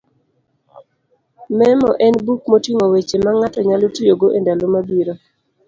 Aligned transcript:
Memo 1.57 1.91
en 2.05 2.15
buk 2.25 2.41
moting'o 2.51 2.85
weche 2.93 3.17
mang'ato 3.25 3.59
nyalo 3.63 3.87
tiyogo 3.95 4.27
e 4.37 4.39
ndalo 4.43 4.65
mabiro. 4.73 5.13